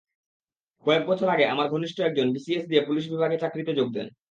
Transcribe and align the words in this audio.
কয়েক 0.85 1.03
বছর 1.07 1.27
আগে 1.29 1.45
আমার 1.45 1.67
ঘনিষ্ঠ 1.69 1.97
একজন 2.01 2.27
বিসিএস 2.33 2.63
দিয়ে 2.67 2.81
পুলিশ 2.81 3.05
বিভাগে 3.09 3.37
চাকরিতে 3.37 3.71
যোগ 3.73 3.87
দেন। 3.93 4.07